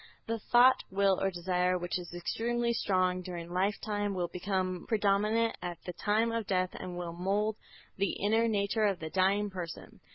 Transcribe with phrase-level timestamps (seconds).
[0.25, 5.77] "The thought, will or desire which is extremely strong during lifetime, will become predominant at
[5.85, 7.55] the time of death and will mould
[7.97, 9.99] the inner nature of the dying person.